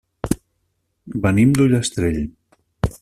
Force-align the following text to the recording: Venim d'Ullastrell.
Venim 1.27 1.51
d'Ullastrell. 1.59 2.21